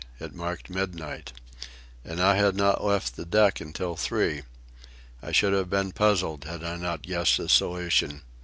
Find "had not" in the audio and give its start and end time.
2.35-2.83